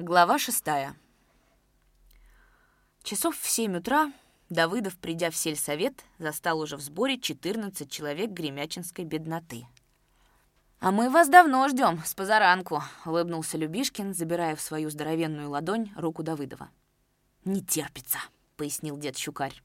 Глава 0.00 0.38
шестая. 0.38 0.96
Часов 3.02 3.36
в 3.38 3.46
семь 3.46 3.76
утра 3.76 4.10
Давыдов, 4.48 4.96
придя 4.96 5.28
в 5.28 5.36
сельсовет, 5.36 6.06
застал 6.18 6.60
уже 6.60 6.78
в 6.78 6.80
сборе 6.80 7.20
14 7.20 7.90
человек 7.90 8.30
гремячинской 8.30 9.04
бедноты. 9.04 9.66
«А 10.78 10.90
мы 10.90 11.10
вас 11.10 11.28
давно 11.28 11.68
ждем, 11.68 12.02
с 12.02 12.14
позаранку»,— 12.14 12.82
улыбнулся 13.04 13.58
Любишкин, 13.58 14.14
забирая 14.14 14.56
в 14.56 14.62
свою 14.62 14.88
здоровенную 14.88 15.50
ладонь 15.50 15.92
руку 15.94 16.22
Давыдова. 16.22 16.70
«Не 17.44 17.60
терпится»,— 17.60 18.20
пояснил 18.56 18.96
дед 18.96 19.18
Щукарь. 19.18 19.62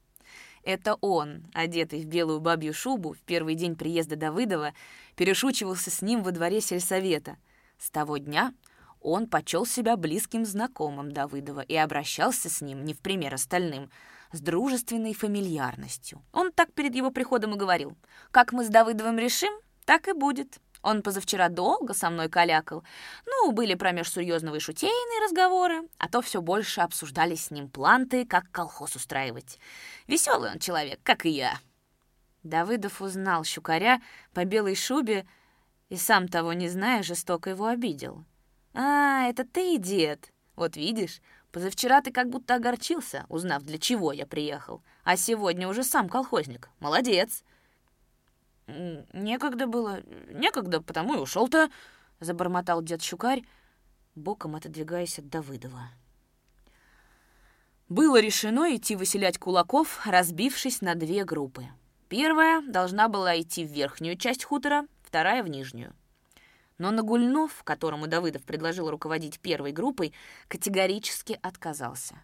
Это 0.62 0.96
он, 1.00 1.46
одетый 1.54 2.02
в 2.02 2.04
белую 2.04 2.40
бабью 2.40 2.74
шубу, 2.74 3.14
в 3.14 3.22
первый 3.22 3.54
день 3.54 3.74
приезда 3.74 4.16
Давыдова, 4.16 4.74
перешучивался 5.14 5.90
с 5.90 6.02
ним 6.02 6.22
во 6.22 6.30
дворе 6.30 6.60
сельсовета. 6.60 7.38
С 7.78 7.90
того 7.90 8.18
дня 8.18 8.52
он 9.06 9.28
почел 9.28 9.64
себя 9.64 9.96
близким 9.96 10.44
знакомым 10.44 11.12
Давыдова 11.12 11.60
и 11.60 11.76
обращался 11.76 12.50
с 12.50 12.60
ним, 12.60 12.84
не 12.84 12.92
в 12.92 12.98
пример 12.98 13.34
остальным, 13.34 13.88
с 14.32 14.40
дружественной 14.40 15.14
фамильярностью. 15.14 16.22
Он 16.32 16.50
так 16.50 16.72
перед 16.72 16.94
его 16.96 17.12
приходом 17.12 17.54
и 17.54 17.56
говорил, 17.56 17.96
«Как 18.32 18.52
мы 18.52 18.64
с 18.64 18.68
Давыдовым 18.68 19.16
решим, 19.18 19.52
так 19.84 20.08
и 20.08 20.12
будет». 20.12 20.58
Он 20.82 21.02
позавчера 21.02 21.48
долго 21.48 21.94
со 21.94 22.10
мной 22.10 22.28
калякал. 22.28 22.84
Ну, 23.26 23.52
были 23.52 23.74
промеж 23.74 24.10
серьезного 24.10 24.56
и 24.56 24.60
шутейные 24.60 25.24
разговоры, 25.24 25.82
а 25.98 26.08
то 26.08 26.20
все 26.20 26.42
больше 26.42 26.80
обсуждали 26.80 27.36
с 27.36 27.50
ним 27.50 27.68
планты, 27.68 28.26
как 28.26 28.50
колхоз 28.50 28.96
устраивать. 28.96 29.58
Веселый 30.08 30.50
он 30.50 30.58
человек, 30.58 31.00
как 31.04 31.26
и 31.26 31.30
я. 31.30 31.58
Давыдов 32.42 33.00
узнал 33.00 33.44
щукаря 33.44 34.00
по 34.34 34.44
белой 34.44 34.74
шубе 34.74 35.26
и, 35.88 35.96
сам 35.96 36.28
того 36.28 36.52
не 36.52 36.68
зная, 36.68 37.02
жестоко 37.02 37.50
его 37.50 37.66
обидел. 37.66 38.24
«А, 38.78 39.24
это 39.26 39.46
ты, 39.46 39.78
дед. 39.78 40.30
Вот 40.54 40.76
видишь, 40.76 41.22
позавчера 41.50 42.02
ты 42.02 42.12
как 42.12 42.28
будто 42.28 42.56
огорчился, 42.56 43.24
узнав, 43.30 43.62
для 43.62 43.78
чего 43.78 44.12
я 44.12 44.26
приехал, 44.26 44.82
а 45.02 45.16
сегодня 45.16 45.66
уже 45.66 45.82
сам 45.82 46.10
колхозник. 46.10 46.68
Молодец!» 46.78 47.42
«Некогда 48.66 49.66
было, 49.66 50.02
некогда, 50.28 50.82
потому 50.82 51.14
и 51.14 51.18
ушел-то»,— 51.18 51.70
забормотал 52.20 52.82
дед 52.82 53.02
Щукарь, 53.02 53.44
боком 54.14 54.56
отодвигаясь 54.56 55.18
от 55.18 55.30
Давыдова. 55.30 55.88
Было 57.88 58.20
решено 58.20 58.76
идти 58.76 58.94
выселять 58.94 59.38
кулаков, 59.38 60.06
разбившись 60.06 60.82
на 60.82 60.96
две 60.96 61.24
группы. 61.24 61.66
Первая 62.10 62.60
должна 62.60 63.08
была 63.08 63.40
идти 63.40 63.64
в 63.64 63.70
верхнюю 63.72 64.18
часть 64.18 64.44
хутора, 64.44 64.86
вторая— 65.02 65.42
в 65.44 65.48
нижнюю. 65.48 65.94
Но 66.78 66.90
Нагульнов, 66.90 67.62
которому 67.64 68.06
Давыдов 68.06 68.42
предложил 68.42 68.90
руководить 68.90 69.40
первой 69.40 69.72
группой, 69.72 70.12
категорически 70.48 71.38
отказался. 71.42 72.22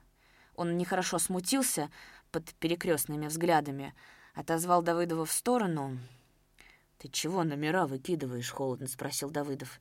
Он 0.57 0.77
нехорошо 0.77 1.19
смутился 1.19 1.91
под 2.31 2.55
перекрестными 2.57 3.27
взглядами, 3.27 3.95
отозвал 4.35 4.83
Давыдова 4.83 5.25
в 5.25 5.33
сторону. 5.33 5.99
«Ты 6.99 7.09
чего 7.09 7.45
номера 7.45 7.87
выкидываешь?»— 7.87 8.51
холодно 8.53 8.87
спросил 8.87 9.31
Давыдов. 9.31 9.81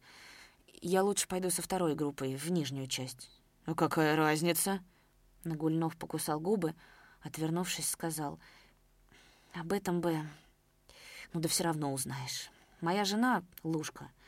«Я 0.82 1.04
лучше 1.04 1.28
пойду 1.28 1.50
со 1.50 1.62
второй 1.62 1.94
группой, 1.94 2.36
в 2.36 2.50
нижнюю 2.50 2.88
часть». 2.88 3.30
«Ну 3.66 3.76
какая 3.76 4.16
разница?» 4.16 4.80
Нагульнов 5.44 5.98
покусал 5.98 6.40
губы, 6.40 6.74
отвернувшись, 7.22 7.90
сказал. 7.90 8.40
«Об 9.54 9.74
этом 9.74 10.02
бы... 10.02 10.18
Ну 11.34 11.42
да 11.42 11.50
все 11.50 11.66
равно 11.66 11.94
узнаешь. 11.94 12.50
Моя 12.80 13.06
жена, 13.06 13.44
Лушка,— 13.64 14.10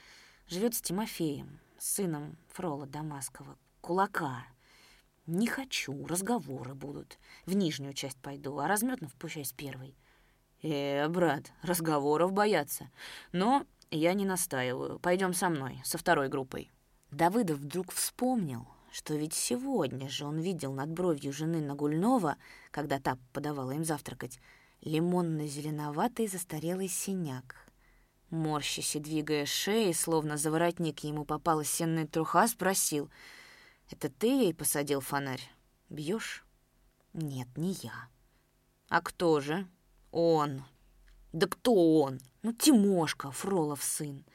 Живет 0.48 0.76
с 0.76 0.82
Тимофеем, 0.82 1.60
сыном 1.78 2.38
Фрола 2.50 2.86
Дамаскова, 2.86 3.58
кулака. 3.82 4.46
Не 5.26 5.48
хочу, 5.48 6.06
разговоры 6.06 6.74
будут. 6.76 7.18
В 7.46 7.56
нижнюю 7.56 7.94
часть 7.94 8.18
пойду, 8.18 8.60
а 8.60 8.68
Разметнов 8.68 9.16
пущай 9.16 9.46
первой. 9.56 9.96
Э, 10.62 11.08
брат, 11.08 11.52
разговоров 11.62 12.34
бояться. 12.34 12.92
Но 13.32 13.66
я 13.90 14.14
не 14.14 14.26
настаиваю. 14.26 15.00
Пойдем 15.00 15.34
со 15.34 15.50
мной, 15.50 15.82
со 15.86 15.98
второй 15.98 16.28
группой. 16.28 16.70
Давыдов 17.12 17.60
вдруг 17.60 17.94
вспомнил, 17.94 18.68
что 18.92 19.16
ведь 19.16 19.34
сегодня 19.34 20.10
же 20.10 20.26
он 20.26 20.40
видел 20.40 20.74
над 20.74 20.90
бровью 20.90 21.32
жены 21.32 21.62
Нагульнова, 21.62 22.36
когда 22.72 23.00
та 23.00 23.18
подавала 23.32 23.72
им 23.72 23.86
завтракать, 23.86 24.40
лимонно-зеленоватый 24.82 26.28
застарелый 26.28 26.90
синяк. 26.90 27.63
Морщась 28.34 28.96
и 28.96 29.00
двигая 29.00 29.46
шеей, 29.46 29.94
словно 29.94 30.38
за 30.38 30.50
воротник 30.50 31.02
ему 31.02 31.24
попала 31.24 31.64
сенная 31.64 32.08
труха, 32.08 32.48
спросил. 32.48 33.12
«Это 33.92 34.10
ты 34.10 34.26
ей 34.26 34.56
посадил 34.56 35.02
фонарь? 35.02 35.52
Бьешь?» 35.90 36.44
«Нет, 37.14 37.48
не 37.56 37.74
я». 37.84 37.94
«А 38.90 39.02
кто 39.02 39.40
же?» 39.40 39.68
«Он». 40.10 40.64
«Да 41.32 41.46
кто 41.46 42.02
он?» 42.02 42.22
«Ну, 42.42 42.54
Тимошка, 42.54 43.30
Фролов 43.30 43.84
сын». 43.84 44.26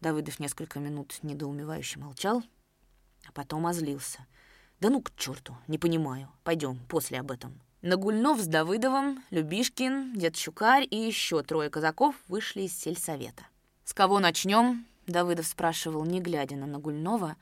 Давыдов 0.00 0.38
несколько 0.38 0.78
минут 0.78 1.18
недоумевающе 1.22 1.98
молчал, 1.98 2.42
а 3.26 3.32
потом 3.32 3.66
озлился. 3.66 4.26
«Да 4.78 4.90
ну 4.90 5.00
к 5.00 5.16
черту, 5.16 5.56
не 5.68 5.78
понимаю. 5.78 6.30
Пойдем, 6.44 6.78
после 6.86 7.18
об 7.20 7.30
этом». 7.30 7.62
Нагульнов 7.82 8.40
с 8.40 8.46
Давыдовым, 8.46 9.22
Любишкин, 9.30 10.14
дед 10.14 10.36
Щукарь 10.36 10.86
и 10.90 10.96
еще 10.96 11.42
трое 11.42 11.68
казаков 11.68 12.14
вышли 12.26 12.62
из 12.62 12.76
сельсовета. 12.76 13.46
«С 13.84 13.92
кого 13.92 14.18
начнем?»— 14.18 14.86
Давыдов 15.06 15.46
спрашивал, 15.46 16.04
не 16.04 16.20
глядя 16.20 16.56
на 16.56 16.66
Нагульнова. 16.66 17.36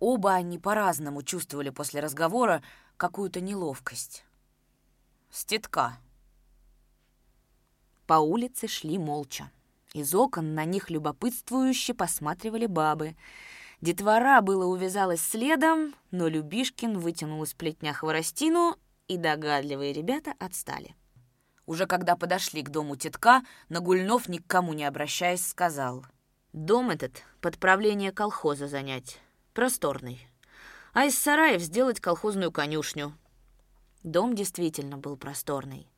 Оба 0.00 0.34
они 0.34 0.58
по-разному 0.58 1.22
чувствовали 1.22 1.70
после 1.70 2.00
разговора 2.00 2.62
какую-то 2.96 3.40
неловкость. 3.40 4.24
«С 5.30 5.44
тетка». 5.44 5.98
По 8.06 8.14
улице 8.14 8.68
шли 8.68 8.98
молча. 8.98 9.50
Из 9.92 10.14
окон 10.14 10.54
на 10.54 10.64
них 10.64 10.90
любопытствующе 10.90 11.92
посматривали 11.94 12.66
бабы. 12.66 13.16
Детвора 13.80 14.40
было 14.40 14.64
увязалась 14.64 15.20
следом, 15.20 15.94
но 16.10 16.26
Любишкин 16.26 16.98
вытянул 16.98 17.42
из 17.42 17.52
плетня 17.52 17.92
хворостину 17.92 18.76
и 19.08 19.16
догадливые 19.16 19.92
ребята 19.92 20.34
отстали. 20.38 20.94
Уже 21.66 21.86
когда 21.86 22.16
подошли 22.16 22.62
к 22.62 22.70
дому 22.70 22.96
тетка, 22.96 23.42
Нагульнов, 23.68 24.28
никому 24.28 24.72
не 24.72 24.84
обращаясь, 24.84 25.44
сказал. 25.44 26.06
«Дом 26.52 26.90
этот 26.90 27.22
под 27.40 27.58
правление 27.58 28.12
колхоза 28.12 28.68
занять. 28.68 29.18
Просторный. 29.52 30.26
А 30.92 31.04
из 31.04 31.18
сараев 31.18 31.60
сделать 31.60 32.00
колхозную 32.00 32.52
конюшню». 32.52 33.14
Дом 34.04 34.34
действительно 34.34 34.96
был 34.96 35.16
просторный. 35.16 35.90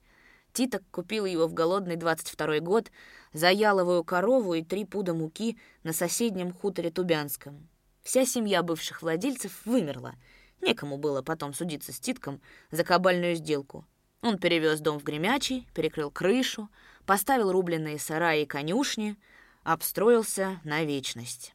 Титок 0.54 0.82
купил 0.90 1.26
его 1.26 1.46
в 1.46 1.52
голодный 1.52 1.96
22 1.96 2.60
год 2.60 2.90
за 3.34 3.50
яловую 3.50 4.02
корову 4.02 4.54
и 4.54 4.64
три 4.64 4.86
пуда 4.86 5.12
муки 5.12 5.58
на 5.82 5.92
соседнем 5.92 6.52
хуторе 6.52 6.90
Тубянском. 6.90 7.68
Вся 8.02 8.24
семья 8.24 8.62
бывших 8.62 9.02
владельцев 9.02 9.66
вымерла— 9.66 10.14
Некому 10.60 10.98
было 10.98 11.22
потом 11.22 11.54
судиться 11.54 11.92
с 11.92 12.00
Титком 12.00 12.40
за 12.70 12.84
кабальную 12.84 13.34
сделку. 13.36 13.86
Он 14.22 14.38
перевез 14.38 14.80
дом 14.80 14.98
в 14.98 15.04
Гремячий, 15.04 15.68
перекрыл 15.74 16.10
крышу, 16.10 16.68
поставил 17.06 17.52
рубленные 17.52 17.98
сараи 17.98 18.42
и 18.42 18.46
конюшни, 18.46 19.16
обстроился 19.62 20.60
на 20.64 20.84
вечность. 20.84 21.54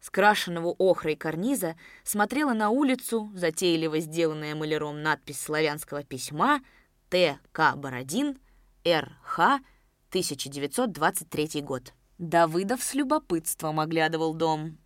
С 0.00 0.10
крашенного 0.10 0.74
охрой 0.78 1.16
карниза 1.16 1.76
смотрела 2.02 2.52
на 2.52 2.70
улицу, 2.70 3.30
затейливо 3.34 4.00
сделанная 4.00 4.54
маляром 4.54 5.02
надпись 5.02 5.40
славянского 5.40 6.02
письма 6.02 6.60
«Т.К. 7.08 7.74
Бородин, 7.76 8.38
Р.Х. 8.84 9.60
1923 10.10 11.62
год». 11.62 11.94
Давыдов 12.18 12.82
с 12.82 12.94
любопытством 12.94 13.80
оглядывал 13.80 14.34
дом. 14.34 14.78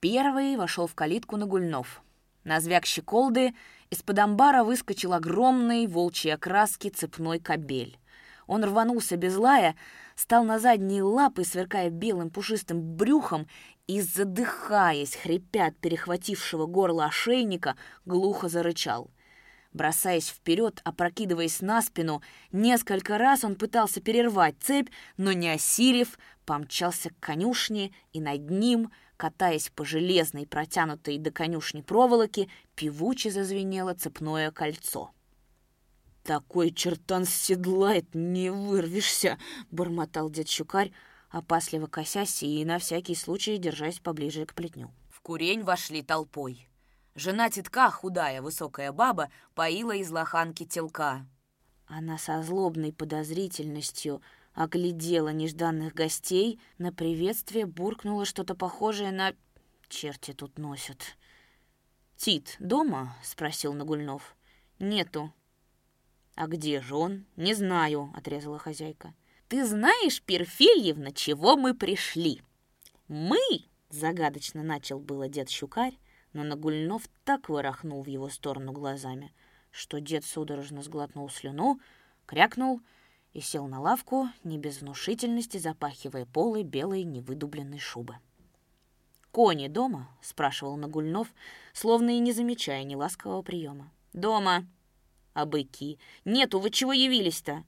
Первый 0.00 0.56
вошел 0.56 0.86
в 0.86 0.94
калитку 0.94 1.36
Нагульнов. 1.36 2.02
На 2.44 2.60
звяк 2.60 2.86
щеколды 2.86 3.54
из-под 3.90 4.18
амбара 4.18 4.64
выскочил 4.64 5.12
огромный 5.12 5.86
волчий 5.86 6.32
окраски 6.32 6.88
цепной 6.88 7.38
кобель. 7.38 7.98
Он 8.46 8.64
рванулся 8.64 9.16
без 9.16 9.36
лая, 9.36 9.76
стал 10.16 10.44
на 10.44 10.58
задние 10.58 11.02
лапы, 11.02 11.44
сверкая 11.44 11.90
белым 11.90 12.30
пушистым 12.30 12.80
брюхом, 12.80 13.46
и, 13.86 14.00
задыхаясь, 14.00 15.16
хрипя 15.16 15.66
от 15.66 15.76
перехватившего 15.78 16.66
горло 16.66 17.06
ошейника, 17.06 17.76
глухо 18.04 18.48
зарычал. 18.48 19.10
Бросаясь 19.72 20.28
вперед, 20.28 20.80
опрокидываясь 20.84 21.60
на 21.60 21.82
спину, 21.82 22.22
несколько 22.52 23.18
раз 23.18 23.44
он 23.44 23.54
пытался 23.54 24.00
перервать 24.00 24.56
цепь, 24.60 24.88
но 25.16 25.32
не 25.32 25.50
осилив, 25.50 26.18
помчался 26.46 27.10
к 27.10 27.20
конюшне, 27.20 27.92
и 28.12 28.20
над 28.20 28.50
ним— 28.50 28.90
Катаясь 29.18 29.68
по 29.74 29.84
железной, 29.84 30.46
протянутой 30.46 31.18
до 31.18 31.32
конюшни 31.32 31.80
проволоке, 31.80 32.48
певуче 32.76 33.32
зазвенело 33.32 33.92
цепное 33.92 34.52
кольцо. 34.52 35.10
«Такой 36.22 36.70
чертан 36.70 37.24
седлает, 37.24 38.14
не 38.14 38.50
вырвешься!»— 38.50 39.36
бормотал 39.72 40.30
дед 40.30 40.48
Щукарь, 40.48 40.92
опасливо 41.30 41.88
косясь 41.88 42.44
и 42.44 42.64
на 42.64 42.78
всякий 42.78 43.16
случай 43.16 43.58
держась 43.58 43.98
поближе 43.98 44.46
к 44.46 44.54
плетню. 44.54 44.94
В 45.10 45.20
курень 45.20 45.64
вошли 45.64 46.02
толпой. 46.02 46.68
Жена 47.16 47.50
тетка, 47.50 47.90
худая, 47.90 48.40
высокая 48.40 48.92
баба, 48.92 49.30
поила 49.56 49.96
из 49.96 50.12
лоханки 50.12 50.64
телка. 50.64 51.26
Она 51.86 52.18
со 52.18 52.40
злобной 52.44 52.92
подозрительностью 52.92 54.22
оглядела 54.58 55.28
нежданных 55.28 55.94
гостей, 55.94 56.58
на 56.78 56.92
приветствие 56.92 57.64
буркнула 57.64 58.24
что-то 58.24 58.56
похожее 58.56 59.12
на 59.12 59.32
«черти 59.88 60.32
тут 60.32 60.58
носят». 60.58 61.16
«Тит 62.16 62.56
дома?»— 62.58 63.16
спросил 63.22 63.72
Нагульнов. 63.72 64.34
«Нету». 64.80 65.32
«А 66.34 66.48
где 66.48 66.80
же 66.80 66.96
он?» 66.96 67.24
«Не 67.36 67.54
знаю»,— 67.54 68.12
отрезала 68.16 68.58
хозяйка. 68.58 69.14
«Ты 69.46 69.64
знаешь, 69.64 70.20
Перфильевна, 70.22 71.12
чего 71.12 71.56
мы 71.56 71.72
пришли?» 71.72 72.42
«Мы!»— 73.06 73.38
загадочно 73.90 74.64
начал 74.64 74.98
было 74.98 75.28
дед 75.28 75.50
Щукарь, 75.50 75.96
но 76.32 76.42
Нагульнов 76.42 77.08
так 77.24 77.48
вырахнул 77.48 78.02
в 78.02 78.08
его 78.08 78.28
сторону 78.28 78.72
глазами, 78.72 79.32
что 79.70 80.00
дед 80.00 80.24
судорожно 80.24 80.82
сглотнул 80.82 81.30
слюну, 81.30 81.78
крякнул 82.26 82.80
и 83.32 83.40
сел 83.40 83.66
на 83.66 83.80
лавку, 83.80 84.28
не 84.44 84.58
без 84.58 84.80
внушительности 84.80 85.58
запахивая 85.58 86.26
полы 86.26 86.62
белой 86.62 87.04
невыдубленной 87.04 87.78
шубы. 87.78 88.16
«Кони 89.30 89.68
дома?»— 89.68 90.08
спрашивал 90.22 90.76
Нагульнов, 90.76 91.28
словно 91.72 92.10
и 92.10 92.18
не 92.18 92.32
замечая 92.32 92.84
неласкового 92.84 93.42
приема. 93.42 93.92
«Дома». 94.12 94.66
«А 95.34 95.46
быки? 95.46 95.98
Нету, 96.24 96.58
вы 96.58 96.70
чего 96.70 96.92
явились-то?» 96.92 97.64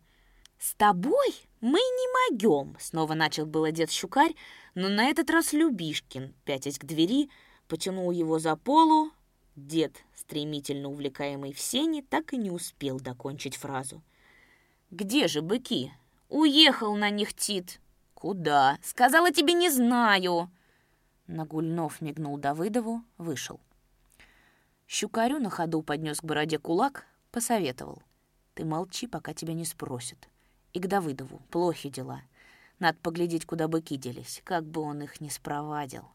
«С 0.58 0.74
тобой 0.74 1.34
мы 1.60 1.78
не 1.78 2.30
могем»,— 2.30 2.76
снова 2.80 3.14
начал 3.14 3.46
было 3.46 3.72
дед 3.72 3.90
Щукарь, 3.90 4.34
но 4.74 4.88
на 4.88 5.06
этот 5.06 5.30
раз 5.30 5.52
Любишкин, 5.52 6.34
пятясь 6.44 6.78
к 6.78 6.84
двери, 6.84 7.30
потянул 7.66 8.10
его 8.10 8.38
за 8.38 8.56
полу. 8.56 9.10
Дед, 9.56 10.04
стремительно 10.14 10.88
увлекаемый 10.88 11.52
в 11.52 11.60
сене, 11.60 12.02
так 12.02 12.32
и 12.32 12.36
не 12.36 12.50
успел 12.50 13.00
докончить 13.00 13.56
фразу. 13.56 14.02
«Где 14.90 15.28
же 15.28 15.42
быки?» 15.42 15.92
«Уехал 16.28 16.96
на 16.96 17.10
них 17.10 17.34
Тит». 17.34 17.80
«Куда?» 18.14 18.78
«Сказала 18.82 19.32
тебе, 19.32 19.52
не 19.52 19.70
знаю». 19.70 20.50
Нагульнов 21.26 22.00
мигнул 22.00 22.36
Давыдову, 22.38 23.02
вышел. 23.16 23.60
Щукарю 24.86 25.38
на 25.38 25.50
ходу 25.50 25.82
поднес 25.82 26.20
к 26.20 26.24
бороде 26.24 26.58
кулак, 26.58 27.06
посоветовал. 27.30 28.02
«Ты 28.54 28.64
молчи, 28.64 29.06
пока 29.06 29.32
тебя 29.32 29.54
не 29.54 29.64
спросят. 29.64 30.28
И 30.72 30.80
к 30.80 30.86
Давыдову 30.86 31.40
плохи 31.50 31.88
дела. 31.88 32.22
Надо 32.80 32.98
поглядеть, 32.98 33.46
куда 33.46 33.68
быки 33.68 33.96
делись, 33.96 34.40
как 34.44 34.64
бы 34.64 34.80
он 34.80 35.02
их 35.02 35.20
не 35.20 35.30
спровадил. 35.30 36.08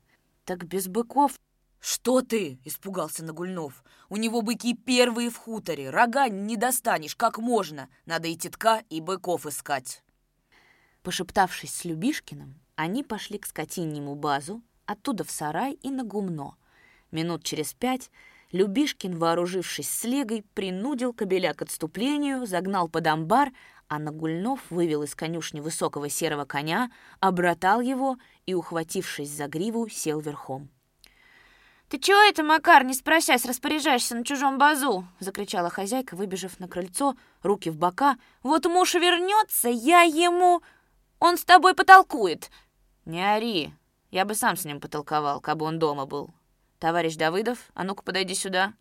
Так 0.44 0.66
без 0.66 0.88
быков 0.88 1.40
«Что 1.88 2.24
ты?»— 2.24 2.58
испугался 2.66 3.24
Нагульнов. 3.24 3.84
«У 4.10 4.18
него 4.18 4.42
быки 4.42 4.74
первые 4.74 5.30
в 5.30 5.38
хуторе. 5.38 5.92
Рога 5.92 6.30
не 6.30 6.58
достанешь, 6.58 7.16
как 7.16 7.38
можно. 7.38 7.90
Надо 8.08 8.28
и 8.28 8.36
тетка, 8.36 8.82
и 8.90 9.02
быков 9.02 9.46
искать». 9.46 10.02
Пошептавшись 11.04 11.76
с 11.76 11.86
Любишкиным, 11.86 12.60
они 12.76 13.04
пошли 13.04 13.38
к 13.38 13.46
скотиннему 13.46 14.16
базу, 14.16 14.64
оттуда 14.88 15.24
в 15.24 15.30
сарай 15.30 15.74
и 15.74 15.92
на 15.92 16.04
гумно. 16.04 16.56
Минут 17.12 17.44
через 17.44 17.76
пять 17.76 18.10
Любишкин, 18.52 19.20
вооружившись 19.20 19.92
слегой, 19.92 20.44
принудил 20.56 21.14
кобеля 21.14 21.54
к 21.54 21.62
отступлению, 21.62 22.48
загнал 22.48 22.90
под 22.90 23.06
амбар, 23.06 23.52
а 23.90 24.00
Нагульнов 24.00 24.60
вывел 24.72 25.04
из 25.04 25.14
конюшни 25.14 25.60
высокого 25.60 26.10
серого 26.10 26.46
коня, 26.46 26.90
обратал 27.20 27.80
его 27.80 28.18
и, 28.48 28.56
ухватившись 28.56 29.30
за 29.30 29.46
гриву, 29.48 29.88
сел 29.88 30.20
верхом. 30.20 30.72
«Ты 31.90 32.00
чего 32.00 32.18
это, 32.18 32.44
Макар, 32.44 32.84
не 32.84 32.96
спросясь, 32.96 33.46
распоряжаешься 33.46 34.16
на 34.16 34.26
чужом 34.26 34.58
базу?»— 34.58 35.08
закричала 35.20 35.70
хозяйка, 35.70 36.16
выбежав 36.16 36.60
на 36.60 36.68
крыльцо, 36.68 37.16
руки 37.44 37.70
в 37.70 37.78
бока. 37.78 38.18
«Вот 38.42 38.66
муж 38.66 38.96
вернется, 38.96 39.70
я 39.70 40.02
ему... 40.02 40.62
Он 41.20 41.38
с 41.38 41.46
тобой 41.46 41.76
потолкует!» 41.76 42.50
«Не 43.06 43.22
ори, 43.22 43.72
я 44.10 44.26
бы 44.26 44.34
сам 44.34 44.58
с 44.58 44.66
ним 44.66 44.80
потолковал, 44.80 45.40
кабы 45.42 45.66
он 45.66 45.78
дома 45.78 46.08
был. 46.08 46.32
Товарищ 46.80 47.16
Давыдов, 47.18 47.60
а 47.76 47.84
ну-ка 47.84 48.02
подойди 48.02 48.34
сюда». 48.34 48.74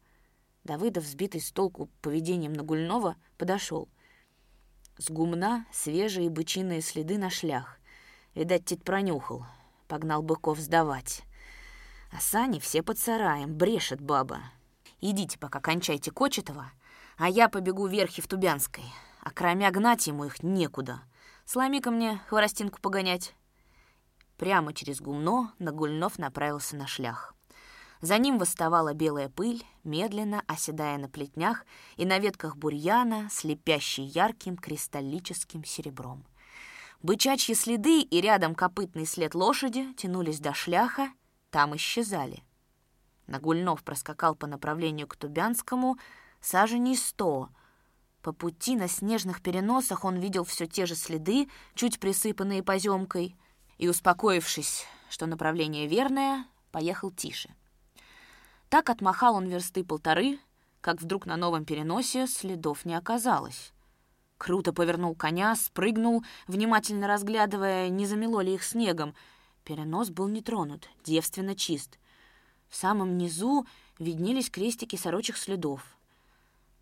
Давыдов, 0.64 1.04
сбитый 1.04 1.42
с 1.42 1.52
толку 1.52 1.90
поведением 2.00 2.54
Нагульнова, 2.54 3.16
подошел. 3.36 3.86
С 4.96 5.10
гумна 5.10 5.66
свежие 5.70 6.30
бычиные 6.30 6.80
следы 6.80 7.18
на 7.18 7.28
шлях. 7.28 7.78
Видать, 8.34 8.64
Тит 8.64 8.82
пронюхал, 8.82 9.44
погнал 9.88 10.22
быков 10.22 10.58
сдавать. 10.58 11.22
А 12.14 12.20
сани 12.20 12.60
все 12.60 12.84
под 12.84 12.96
сараем, 12.96 13.52
брешет 13.52 14.00
баба. 14.00 14.38
Идите 15.00 15.36
пока 15.36 15.58
кончайте 15.58 16.12
Кочетова, 16.12 16.70
а 17.16 17.28
я 17.28 17.48
побегу 17.48 17.88
верхи 17.88 18.22
в 18.22 18.28
Тубянской. 18.28 18.84
А 19.20 19.32
кроме 19.32 19.68
гнать 19.72 20.06
ему 20.06 20.24
их 20.24 20.44
некуда. 20.44 21.02
Сломи-ка 21.44 21.90
мне 21.90 22.20
хворостинку 22.28 22.80
погонять. 22.80 23.34
Прямо 24.36 24.72
через 24.72 25.00
гумно 25.00 25.54
Нагульнов 25.58 26.18
направился 26.20 26.76
на 26.76 26.86
шлях. 26.86 27.34
За 28.00 28.16
ним 28.18 28.38
восставала 28.38 28.94
белая 28.94 29.28
пыль, 29.28 29.64
медленно 29.82 30.44
оседая 30.46 30.98
на 30.98 31.08
плетнях 31.08 31.66
и 31.96 32.06
на 32.06 32.20
ветках 32.20 32.56
бурьяна, 32.56 33.28
слепящей 33.28 34.04
ярким 34.04 34.56
кристаллическим 34.56 35.64
серебром. 35.64 36.24
Бычачьи 37.02 37.56
следы 37.56 38.02
и 38.02 38.20
рядом 38.20 38.54
копытный 38.54 39.04
след 39.04 39.34
лошади 39.34 39.92
тянулись 39.94 40.38
до 40.38 40.54
шляха, 40.54 41.10
там 41.54 41.76
исчезали. 41.76 42.42
Нагульнов 43.28 43.84
проскакал 43.84 44.34
по 44.34 44.48
направлению 44.48 45.06
к 45.06 45.14
Тубянскому 45.14 45.98
саженей 46.40 46.96
сто. 46.96 47.48
По 48.22 48.32
пути 48.32 48.74
на 48.74 48.88
снежных 48.88 49.40
переносах 49.40 50.04
он 50.04 50.16
видел 50.16 50.42
все 50.42 50.66
те 50.66 50.84
же 50.84 50.96
следы, 50.96 51.48
чуть 51.76 52.00
присыпанные 52.00 52.64
поземкой, 52.64 53.36
и, 53.78 53.88
успокоившись, 53.88 54.84
что 55.08 55.26
направление 55.26 55.86
верное, 55.86 56.44
поехал 56.72 57.12
тише. 57.12 57.54
Так 58.68 58.90
отмахал 58.90 59.36
он 59.36 59.46
версты 59.46 59.84
полторы, 59.84 60.40
как 60.80 61.00
вдруг 61.00 61.24
на 61.24 61.36
новом 61.36 61.64
переносе 61.64 62.26
следов 62.26 62.84
не 62.84 62.96
оказалось. 62.96 63.72
Круто 64.38 64.72
повернул 64.72 65.14
коня, 65.14 65.54
спрыгнул, 65.54 66.24
внимательно 66.48 67.06
разглядывая, 67.06 67.90
не 67.90 68.06
замело 68.06 68.40
ли 68.40 68.54
их 68.54 68.64
снегом— 68.64 69.14
Перенос 69.64 70.10
был 70.10 70.28
не 70.28 70.42
тронут, 70.42 70.88
девственно 71.04 71.56
чист. 71.56 71.98
В 72.68 72.76
самом 72.76 73.16
низу 73.16 73.66
виднелись 73.98 74.50
крестики 74.50 74.96
сорочих 74.96 75.38
следов. 75.38 75.82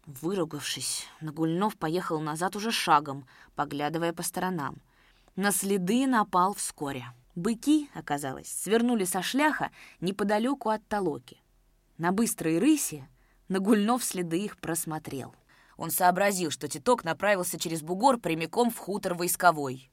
Выругавшись, 0.07 1.07
Нагульнов 1.21 1.77
поехал 1.77 2.21
назад 2.21 2.57
уже 2.57 2.73
шагом, 2.73 3.25
поглядывая 3.55 4.13
по 4.13 4.23
сторонам. 4.23 4.79
На 5.37 5.53
следы 5.53 6.07
напал 6.09 6.55
вскоре. 6.55 7.07
Быки, 7.37 7.89
оказалось, 7.95 8.49
свернули 8.49 9.05
со 9.05 9.23
шляха 9.23 9.71
неподалеку 10.01 10.71
от 10.71 10.87
толоки. 10.89 11.41
На 11.99 12.11
быстрой 12.11 12.59
рысе 12.59 13.09
Нагульнов 13.49 14.03
следы 14.03 14.41
их 14.41 14.59
просмотрел. 14.59 15.35
Он 15.77 15.91
сообразил, 15.91 16.51
что 16.51 16.69
Титок 16.69 17.05
направился 17.05 17.59
через 17.59 17.81
бугор 17.81 18.19
прямиком 18.19 18.71
в 18.71 18.79
хутор 18.79 19.15
войсковой. 19.15 19.92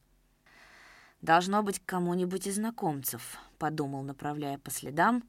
«Должно 1.22 1.64
быть 1.64 1.82
кому-нибудь 1.86 2.48
из 2.48 2.56
знакомцев»,— 2.56 3.38
подумал, 3.58 4.04
направляя 4.04 4.58
по 4.58 4.72
следам 4.72 5.24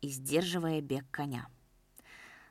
и 0.00 0.08
сдерживая 0.08 0.80
бег 0.80 1.04
коня. 1.10 1.48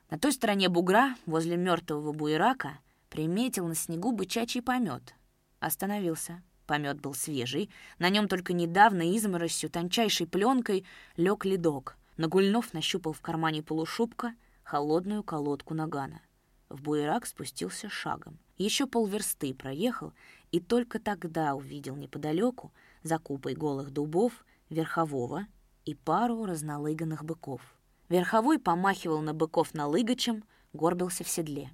На 0.10 0.20
той 0.20 0.34
стороне 0.34 0.68
бугра, 0.68 1.16
возле 1.26 1.56
мертвого 1.56 2.12
буерака, 2.12 2.80
приметил 3.10 3.68
на 3.68 3.76
снегу 3.76 4.12
бычачий 4.12 4.62
помет. 4.62 5.16
Остановился. 5.60 6.42
Помет 6.68 7.02
был 7.02 7.14
свежий, 7.14 7.70
на 8.00 8.10
нем 8.10 8.28
только 8.28 8.54
недавно 8.54 9.16
изморосью, 9.16 9.70
тончайшей 9.70 10.28
пленкой 10.28 10.86
лег 11.18 11.44
ледок. 11.46 11.98
Нагульнов 12.18 12.74
нащупал 12.74 13.14
в 13.14 13.22
кармане 13.22 13.64
полушубка 13.64 14.36
холодную 14.64 15.24
колодку 15.24 15.74
нагана. 15.74 16.22
В 16.70 16.82
буерак 16.82 17.26
спустился 17.26 17.90
шагом. 17.90 18.38
Еще 18.62 18.86
полверсты 18.86 19.56
проехал 19.56 20.14
и 20.52 20.60
только 20.60 21.00
тогда 21.00 21.56
увидел 21.56 21.96
неподалеку, 21.96 22.72
за 23.02 23.18
купой 23.18 23.56
голых 23.56 23.90
дубов, 23.90 24.46
верхового 24.70 25.48
и 25.84 25.96
пару 25.96 26.46
разнолыганных 26.46 27.26
быков. 27.26 27.62
Верховой 28.08 28.60
помахивал 28.60 29.22
на 29.22 29.34
быков 29.34 29.74
налыгачем, 29.74 30.44
горбился 30.74 31.24
в 31.24 31.28
седле. 31.28 31.72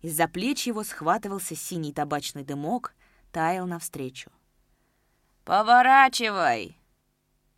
Из-за 0.00 0.28
плеч 0.28 0.68
его 0.68 0.84
схватывался 0.84 1.56
синий 1.56 1.92
табачный 1.92 2.44
дымок, 2.44 2.94
таял 3.32 3.66
навстречу. 3.66 4.30
«Поворачивай!» 5.44 6.78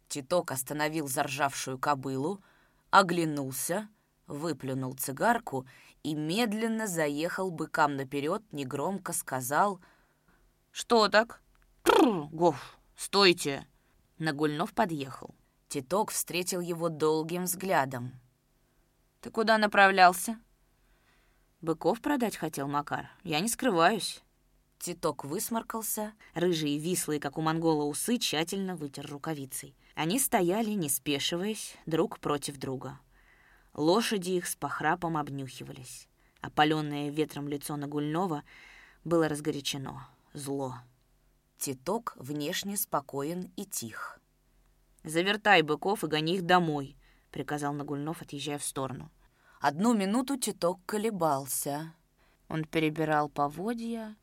Титок 0.09 0.53
остановил 0.53 1.07
заржавшую 1.07 1.77
кобылу, 1.77 2.41
оглянулся, 2.89 3.91
выплюнул 4.27 4.95
цигарку 4.95 5.67
и 6.03 6.15
медленно 6.15 6.87
заехал 6.87 7.51
быкам 7.51 7.97
наперед, 7.97 8.43
негромко 8.53 9.13
сказал— 9.13 9.81
«Что 10.79 11.09
так?» 11.09 11.43
«Гоф, 12.31 12.79
стойте!» 12.95 13.67
Нагульнов 14.19 14.73
подъехал. 14.73 15.35
Титок 15.67 16.13
встретил 16.13 16.61
его 16.61 16.89
долгим 16.89 17.45
взглядом. 17.45 18.13
«Ты 19.21 19.31
куда 19.31 19.59
направлялся?» 19.59 20.39
«Быков 21.61 22.01
продать 22.01 22.37
хотел 22.37 22.69
Макар. 22.69 23.11
Я 23.25 23.41
не 23.41 23.49
скрываюсь». 23.49 24.23
Титок 24.79 25.25
высморкался. 25.25 26.13
Рыжие, 26.35 26.79
вислые, 26.79 27.19
как 27.19 27.37
у 27.39 27.41
монгола, 27.41 27.83
усы 27.83 28.19
тщательно 28.19 28.77
вытер 28.77 29.11
рукавицей. 29.11 29.75
Они 29.97 30.21
стояли, 30.21 30.71
не 30.71 30.89
спешиваясь, 30.89 31.75
друг 31.87 32.21
против 32.21 32.59
друга. 32.59 33.01
Лошади 33.79 34.31
их 34.31 34.49
с 34.49 34.57
похрапом 34.57 35.17
обнюхивались. 35.17 36.09
Опаленное 36.41 37.11
ветром 37.11 37.47
лицо 37.47 37.77
Нагульного 37.77 38.43
было 39.05 39.29
разгорячено. 39.29 40.09
Зло. 40.33 40.75
Титок 41.59 42.17
внешне 42.17 42.77
спокоен 42.77 43.53
и 43.55 43.65
тих. 43.65 44.19
«Завертай 45.05 45.63
быков 45.63 46.03
и 46.03 46.09
гони 46.09 46.35
их 46.35 46.43
домой»,— 46.43 46.97
приказал 47.31 47.73
Нагульнов, 47.73 48.21
отъезжая 48.21 48.59
в 48.59 48.65
сторону. 48.65 49.13
Одну 49.61 49.95
минуту 49.95 50.37
Титок 50.37 50.81
колебался. 50.85 51.95
Он 52.49 52.65
перебирал 52.65 53.29
поводья, 53.29 54.17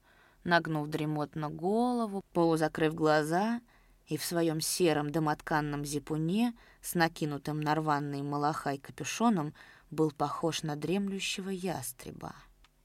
нагнув 0.44 0.90
дремотно 0.90 1.50
голову, 1.50 2.26
полузакрыв 2.34 2.94
глаза, 2.94 3.62
и 4.08 4.18
в 4.18 4.26
своем 4.26 4.60
сером 4.60 5.12
домотканном 5.12 5.86
зипуне 5.86 6.54
с 6.86 6.94
накинутым 6.94 7.62
на 7.62 7.74
рваный 7.74 8.22
малахай 8.22 8.78
капюшоном 8.78 9.56
был 9.90 10.12
похож 10.12 10.62
на 10.62 10.76
дремлющего 10.76 11.50
ястреба. 11.50 12.36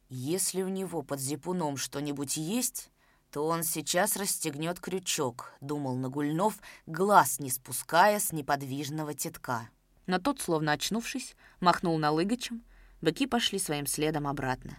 Если 0.09 0.63
у 0.63 0.69
него 0.69 1.03
под 1.03 1.21
зипуном 1.21 1.77
что-нибудь 1.77 2.39
есть, 2.39 2.91
то 3.31 3.47
он 3.47 3.63
сейчас 3.63 4.17
расстегнет 4.17 4.81
крючок, 4.81 5.53
думал 5.61 5.97
Нагульнов, 5.97 6.59
глаз 6.87 7.41
не 7.41 7.51
спуская 7.51 8.19
с 8.19 8.33
неподвижного 8.33 9.13
тетка. 9.13 9.69
Но 10.07 10.19
тот, 10.19 10.41
словно 10.41 10.73
очнувшись, 10.73 11.37
махнул 11.61 11.97
налыгачем, 11.99 12.65
быки 13.03 13.27
пошли 13.27 13.59
своим 13.59 13.87
следом 13.87 14.27
обратно. 14.27 14.79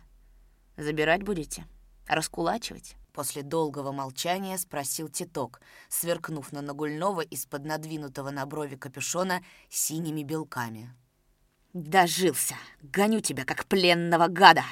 «Забирать 0.77 1.21
будете? 1.21 1.65
Раскулачивать?» 2.07 2.95
После 3.13 3.43
долгого 3.43 3.91
молчания 3.91 4.57
спросил 4.57 5.09
Титок, 5.09 5.61
сверкнув 5.89 6.51
на 6.53 6.61
Нагульнова 6.61 7.21
из-под 7.21 7.65
надвинутого 7.65 8.31
на 8.31 8.45
брови 8.45 8.75
капюшона 8.75 9.43
синими 9.69 10.23
белками. 10.23 10.93
«Дожился! 11.73 12.55
Гоню 12.81 13.19
тебя, 13.19 13.45
как 13.45 13.65
пленного 13.65 14.27
гада!» 14.27 14.63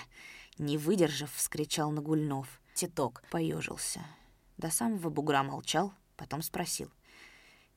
Не 0.57 0.77
выдержав, 0.77 1.33
вскричал 1.33 1.91
Нагульнов. 1.91 2.61
Титок 2.73 3.23
поежился. 3.29 4.01
До 4.57 4.69
самого 4.69 5.09
бугра 5.09 5.43
молчал, 5.43 5.93
потом 6.17 6.41
спросил. 6.41 6.91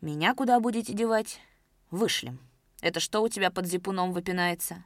«Меня 0.01 0.35
куда 0.35 0.59
будете 0.59 0.93
девать?» 0.93 1.41
«Вышлем. 1.91 2.41
Это 2.81 2.99
что 2.99 3.23
у 3.23 3.29
тебя 3.29 3.51
под 3.51 3.67
зипуном 3.67 4.13
выпинается?» 4.13 4.85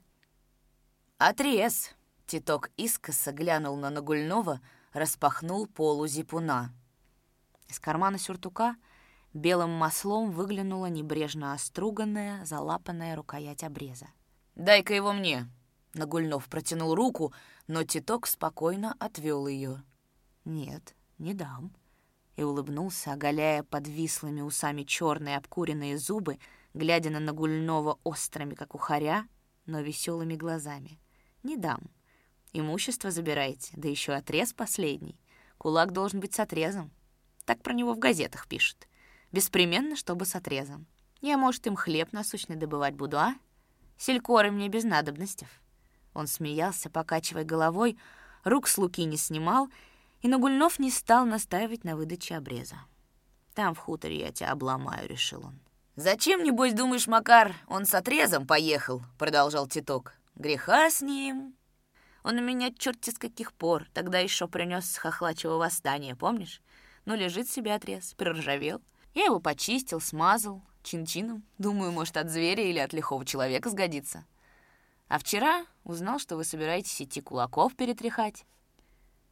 «Отрез!» 1.19 1.91
Титок 2.27 2.71
искоса 2.77 3.33
глянул 3.33 3.77
на 3.77 3.89
Нагульнова, 3.89 4.61
распахнул 4.97 5.67
полу 5.67 6.07
зипуна. 6.07 6.73
Из 7.69 7.79
кармана 7.79 8.19
сюртука 8.19 8.77
белым 9.35 9.71
маслом 9.71 10.31
выглянула 10.31 10.87
небрежно 10.87 11.53
оструганная, 11.53 12.45
залапанная 12.45 13.15
рукоять 13.15 13.63
обреза. 13.63 14.07
«Дай-ка 14.55 14.95
его 14.95 15.13
мне!» 15.13 15.49
Нагульнов 15.95 16.49
протянул 16.49 16.95
руку, 16.95 17.33
но 17.67 17.85
Титок 17.85 18.27
спокойно 18.27 18.97
отвел 18.99 19.47
ее. 19.47 19.83
«Нет, 20.45 20.95
не 21.19 21.35
дам», 21.35 21.73
и 22.37 22.43
улыбнулся, 22.43 23.13
оголяя 23.13 23.63
подвислыми 23.63 24.41
усами 24.41 24.83
черные 24.83 25.37
обкуренные 25.37 25.99
зубы, 25.99 26.39
глядя 26.75 27.11
на 27.11 27.21
Нагульного 27.21 27.99
острыми, 28.05 28.55
как 28.55 28.75
ухаря, 28.75 29.27
но 29.65 29.81
веселыми 29.81 30.37
глазами. 30.37 31.01
«Не 31.43 31.57
дам. 31.57 31.91
Имущество 32.59 33.11
забирайте, 33.11 33.75
да 33.77 33.87
еще 33.87 34.15
отрез 34.15 34.55
последний. 34.55 35.21
Кулак 35.59 35.93
должен 35.93 36.21
быть 36.21 36.35
с 36.35 36.41
отрезом. 36.41 36.91
Так 37.45 37.63
про 37.63 37.75
него 37.75 37.93
в 37.93 37.99
газетах 37.99 38.49
пишут. 38.49 38.89
Беспременно, 39.31 39.95
чтобы 39.95 40.25
с 40.25 40.35
отрезом. 40.35 40.87
Я, 41.21 41.37
может, 41.37 41.67
им 41.67 41.77
хлеб 41.77 42.15
насущный 42.15 42.57
добывать 42.57 42.95
буду, 42.95 43.19
а? 43.19 43.35
Селькоры 43.99 44.51
мне 44.51 44.69
без 44.69 44.85
надобностей». 44.85 45.47
Он 46.15 46.27
смеялся, 46.27 46.89
покачивая 46.89 47.45
головой, 47.45 47.99
рук 48.43 48.69
с 48.69 48.79
луки 48.79 49.05
не 49.05 49.19
снимал, 49.19 49.69
и 50.23 50.29
Нагульнов 50.29 50.79
не 50.79 50.91
стал 50.91 51.27
настаивать 51.27 51.85
на 51.85 51.95
выдаче 51.95 52.37
обреза. 52.37 52.77
«Там 53.53 53.75
в 53.75 53.79
хуторе 53.81 54.19
я 54.19 54.33
тебя 54.33 54.53
обломаю»,— 54.53 55.07
решил 55.11 55.45
он. 55.45 55.61
«Зачем, 55.95 56.43
небось, 56.43 56.73
думаешь, 56.73 57.07
Макар, 57.07 57.55
он 57.67 57.85
с 57.85 57.93
отрезом 57.93 58.47
поехал?»— 58.47 59.03
продолжал 59.19 59.67
Титок. 59.67 60.15
«Греха 60.37 60.89
с 60.89 61.03
ним». 61.03 61.55
Он 62.27 62.39
у 62.39 62.43
меня 62.43 62.73
черти 62.77 63.11
с 63.11 63.19
каких 63.19 63.53
пор, 63.53 63.87
тогда 63.95 64.19
еще 64.19 64.49
принес 64.49 64.91
с 64.91 64.97
хохлачьего 64.97 65.59
восстания, 65.59 66.17
помнишь? 66.17 66.61
Ну, 67.05 67.15
лежит 67.15 67.49
себе 67.49 67.73
отрез, 67.73 68.15
проржавел. 68.15 68.83
Я 69.15 69.27
его 69.27 69.39
почистил, 69.39 70.01
смазал, 70.01 70.61
чин-чином. 70.83 71.45
Думаю, 71.59 71.93
может, 71.93 72.17
от 72.17 72.29
зверя 72.29 72.65
или 72.65 72.81
от 72.81 72.93
лихого 72.93 73.25
человека 73.25 73.71
сгодится. 73.71 74.25
А 75.07 75.21
вчера 75.21 75.67
узнал, 75.85 76.19
что 76.19 76.35
вы 76.35 76.43
собираетесь 76.43 77.01
идти 77.01 77.21
кулаков 77.21 77.77
перетряхать. 77.77 78.45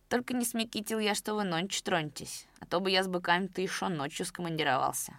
Только 0.08 0.32
не 0.32 0.44
смекитил 0.44 1.00
я, 1.00 1.16
что 1.16 1.34
вы 1.34 1.42
ночью 1.42 1.82
тронетесь, 1.82 2.46
а 2.60 2.66
то 2.66 2.78
бы 2.78 2.92
я 2.92 3.02
с 3.02 3.08
быками-то 3.08 3.60
еще 3.60 3.88
ночью 3.88 4.24
скомандировался. 4.24 5.18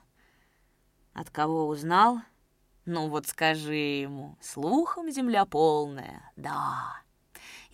От 1.11 1.29
кого 1.29 1.67
узнал? 1.67 2.21
Ну 2.85 3.09
вот 3.09 3.27
скажи 3.27 3.75
ему, 3.75 4.37
слухом 4.39 5.11
земля 5.11 5.43
полная, 5.43 6.31
да. 6.37 7.04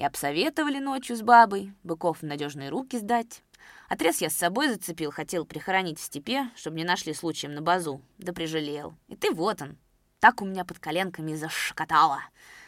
И 0.01 0.03
обсоветовали 0.03 0.79
ночью 0.79 1.15
с 1.15 1.21
бабой, 1.21 1.75
быков 1.83 2.23
в 2.23 2.25
надежные 2.25 2.69
руки 2.69 2.97
сдать. 2.97 3.43
Отрез 3.87 4.19
я 4.19 4.31
с 4.31 4.35
собой 4.35 4.69
зацепил, 4.69 5.11
хотел 5.11 5.45
прихоронить 5.45 5.99
в 5.99 6.03
степе, 6.03 6.49
чтобы 6.55 6.77
не 6.77 6.83
нашли 6.83 7.13
случаем 7.13 7.53
на 7.53 7.61
базу, 7.61 8.01
да 8.17 8.33
прижалел. 8.33 8.95
И 9.09 9.15
ты 9.15 9.31
вот 9.31 9.61
он, 9.61 9.77
так 10.19 10.41
у 10.41 10.45
меня 10.45 10.65
под 10.65 10.79
коленками 10.79 11.35
зашкотало. 11.35 12.23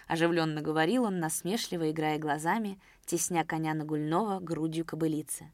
Оживленно 0.05 0.61
говорил 0.61 1.05
он, 1.05 1.19
насмешливо 1.19 1.89
играя 1.89 2.19
глазами, 2.19 2.79
тесня 3.03 3.43
коня 3.43 3.73
Нагульного 3.73 4.39
грудью 4.39 4.85
кобылицы. 4.85 5.51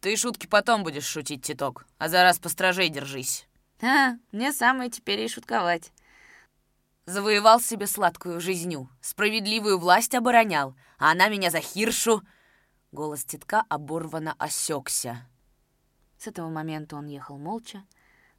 «Ты 0.00 0.16
шутки 0.16 0.46
потом 0.46 0.84
будешь 0.84 1.06
шутить, 1.06 1.44
Титок, 1.44 1.86
а 1.96 2.10
за 2.10 2.24
раз 2.24 2.38
постражей 2.38 2.90
держись». 2.90 3.48
«А, 3.80 4.16
мне 4.32 4.52
самое 4.52 4.90
теперь 4.90 5.20
и 5.20 5.28
шутковать». 5.28 5.92
Завоевал 7.06 7.60
себе 7.60 7.86
сладкую 7.86 8.40
жизнью, 8.40 8.90
справедливую 9.00 9.78
власть 9.78 10.14
оборонял, 10.16 10.74
а 10.98 11.12
она 11.12 11.28
меня 11.28 11.50
за 11.50 11.60
хиршу... 11.60 12.22
Голос 12.90 13.24
титка 13.24 13.62
оборвано 13.68 14.34
осекся. 14.38 15.28
С 16.18 16.26
этого 16.26 16.48
момента 16.48 16.96
он 16.96 17.06
ехал 17.06 17.38
молча, 17.38 17.84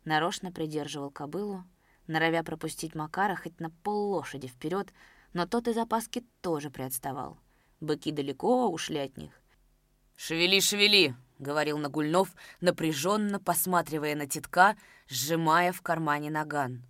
нарочно 0.04 0.52
придерживал 0.52 1.12
кобылу, 1.12 1.64
норовя 2.08 2.44
пропустить 2.44 2.94
Макара 2.94 3.38
хоть 3.38 3.60
на 3.62 3.70
пол 3.70 4.12
лошади 4.12 4.48
вперед, 4.48 4.92
но 5.32 5.46
тот 5.46 5.70
из 5.70 5.78
опаски 5.78 6.26
тоже 6.42 6.70
приотставал. 6.70 7.38
Быки 7.80 8.12
далеко 8.12 8.70
ушли 8.70 8.98
от 8.98 9.16
них. 9.16 9.32
«Шевели, 10.18 10.60
шевели!»— 10.60 11.16
говорил 11.40 11.78
Нагульнов, 11.78 12.34
напряженно 12.60 13.40
посматривая 13.40 14.16
на 14.16 14.28
тетка, 14.28 14.76
сжимая 15.08 15.72
в 15.72 15.82
кармане 15.82 16.32
наган. 16.32 16.84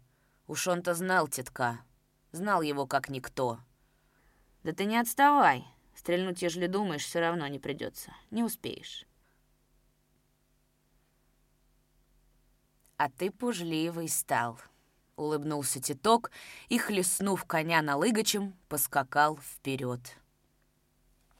Уж 0.47 0.67
он-то 0.67 0.93
знал 0.93 1.27
тетка, 1.27 1.81
знал 2.31 2.61
его 2.61 2.87
как 2.87 3.09
никто. 3.09 3.59
«Да 4.63 4.73
ты 4.73 4.85
не 4.85 4.97
отставай!» 4.97 5.65
Стрельнуть, 5.97 6.43
ежели 6.43 6.67
думаешь, 6.67 7.03
все 7.03 7.19
равно 7.19 7.47
не 7.47 7.57
придется. 7.57 8.13
Не 8.29 8.43
успеешь. 8.43 9.07
А 12.97 13.09
ты 13.09 13.31
пужливый 13.31 14.07
стал, 14.07 14.59
улыбнулся 15.15 15.81
Титок 15.81 16.29
и, 16.69 16.77
хлестнув 16.77 17.45
коня 17.45 17.81
налыгачем, 17.81 18.55
поскакал 18.69 19.37
вперед. 19.37 19.99